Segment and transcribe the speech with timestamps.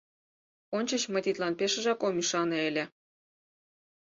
[0.77, 2.83] Ончыч мый тидлан пешыжак ом ӱшане ыле.